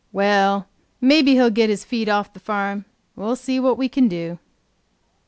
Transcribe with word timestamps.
Well, 0.11 0.65
maybe 0.99 1.33
he'll 1.35 1.51
get 1.51 1.69
his 1.69 1.85
feed 1.85 2.09
off 2.09 2.33
the 2.33 2.39
farm; 2.39 2.85
we'll 3.15 3.35
see 3.35 3.59
what 3.59 3.77
we 3.77 3.87
can 3.87 4.07
do." 4.07 4.39